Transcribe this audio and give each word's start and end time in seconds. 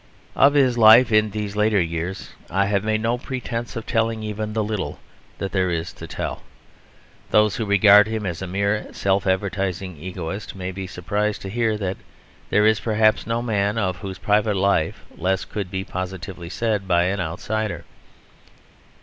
Of 0.35 0.55
his 0.55 0.79
life 0.79 1.11
in 1.11 1.29
these 1.29 1.55
later 1.55 1.79
years 1.79 2.31
I 2.49 2.65
have 2.65 2.83
made 2.83 3.01
no 3.01 3.19
pretence 3.19 3.75
of 3.75 3.85
telling 3.85 4.23
even 4.23 4.51
the 4.53 4.63
little 4.63 4.97
that 5.37 5.51
there 5.51 5.69
is 5.69 5.93
to 5.93 6.07
tell. 6.07 6.41
Those 7.29 7.55
who 7.57 7.67
regard 7.67 8.07
him 8.07 8.25
as 8.25 8.41
a 8.41 8.47
mere 8.47 8.91
self 8.93 9.27
advertising 9.27 9.97
egotist 9.97 10.55
may 10.55 10.71
be 10.71 10.87
surprised 10.87 11.43
to 11.43 11.49
hear 11.49 11.77
that 11.77 11.97
there 12.49 12.65
is 12.65 12.79
perhaps 12.79 13.27
no 13.27 13.43
man 13.43 13.77
of 13.77 13.97
whose 13.97 14.17
private 14.17 14.55
life 14.57 15.05
less 15.15 15.45
could 15.45 15.69
be 15.69 15.83
positively 15.83 16.49
said 16.49 16.87
by 16.87 17.03
an 17.03 17.19
outsider. 17.19 17.85